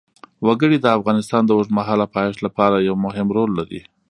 وګړي 0.45 0.77
د 0.81 0.87
افغانستان 0.97 1.41
د 1.45 1.51
اوږدمهاله 1.57 2.05
پایښت 2.15 2.39
لپاره 2.45 2.85
یو 2.87 2.95
مهم 3.05 3.27
رول 3.35 3.51
لري. 3.59 3.81